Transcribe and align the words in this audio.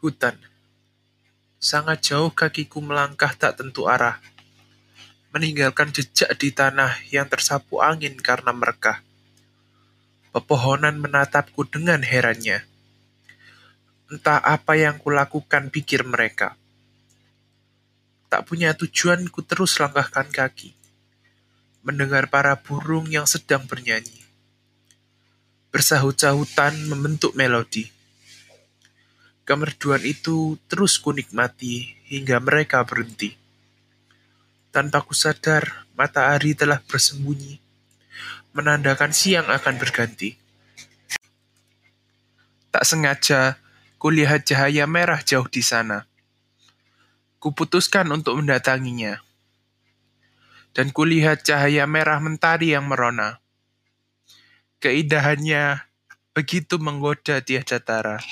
Hutan. 0.00 0.32
Sangat 1.60 2.00
jauh 2.00 2.32
kakiku 2.32 2.80
melangkah 2.80 3.36
tak 3.36 3.60
tentu 3.60 3.84
arah, 3.84 4.16
meninggalkan 5.28 5.92
jejak 5.92 6.32
di 6.40 6.56
tanah 6.56 7.04
yang 7.12 7.28
tersapu 7.28 7.84
angin 7.84 8.16
karena 8.16 8.48
merekah. 8.48 9.04
Pepohonan 10.32 10.96
menatapku 10.96 11.68
dengan 11.68 12.00
herannya. 12.00 12.64
Entah 14.08 14.40
apa 14.40 14.80
yang 14.80 14.96
kulakukan 14.96 15.68
pikir 15.68 16.08
mereka. 16.08 16.56
Tak 18.32 18.48
punya 18.48 18.72
tujuan 18.72 19.28
ku 19.28 19.44
terus 19.44 19.76
langkahkan 19.76 20.32
kaki. 20.32 20.72
Mendengar 21.84 22.32
para 22.32 22.56
burung 22.56 23.04
yang 23.12 23.28
sedang 23.28 23.68
bernyanyi. 23.68 24.24
Bersahut-sahutan 25.68 26.88
membentuk 26.88 27.36
melodi. 27.36 27.99
Kemerduan 29.50 30.06
itu 30.06 30.54
terus 30.70 31.02
kunikmati 31.02 31.98
hingga 32.06 32.38
mereka 32.38 32.86
berhenti. 32.86 33.34
Tanpa 34.70 35.02
kusadar, 35.02 35.90
matahari 35.98 36.54
telah 36.54 36.78
bersembunyi, 36.78 37.58
menandakan 38.54 39.10
siang 39.10 39.50
akan 39.50 39.74
berganti. 39.74 40.38
Tak 42.70 42.86
sengaja, 42.86 43.58
kulihat 43.98 44.46
cahaya 44.46 44.86
merah 44.86 45.18
jauh 45.18 45.50
di 45.50 45.66
sana. 45.66 46.06
Kuputuskan 47.42 48.06
untuk 48.14 48.38
mendatanginya. 48.38 49.18
Dan 50.70 50.94
kulihat 50.94 51.42
cahaya 51.42 51.90
merah 51.90 52.22
mentari 52.22 52.70
yang 52.70 52.86
merona. 52.86 53.42
Keindahannya 54.78 55.90
begitu 56.38 56.78
menggoda 56.78 57.42
tiada 57.42 57.82
tara. 57.82 58.22